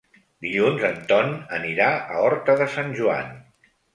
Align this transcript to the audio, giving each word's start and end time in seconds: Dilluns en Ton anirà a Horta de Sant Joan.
Dilluns 0.45 0.85
en 0.89 0.95
Ton 1.11 1.29
anirà 1.59 1.91
a 2.15 2.23
Horta 2.23 2.57
de 2.63 2.69
Sant 2.79 2.93
Joan. 3.01 3.33